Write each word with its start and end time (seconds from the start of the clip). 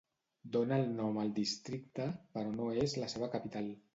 Dona 0.55 0.79
el 0.83 0.87
nom 1.01 1.19
al 1.25 1.29
districte 1.41 2.09
però 2.37 2.55
no 2.57 2.73
és 2.87 2.99
la 3.05 3.13
seva 3.17 3.29
capital. 3.39 3.71